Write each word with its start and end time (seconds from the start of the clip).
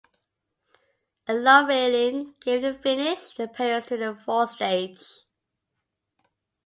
A 1.27 1.35
low 1.35 1.67
railing 1.67 2.33
gave 2.43 2.63
a 2.63 2.73
finished 2.73 3.39
appearance 3.39 3.85
to 3.85 3.97
the 3.97 4.17
forestage. 4.25 5.03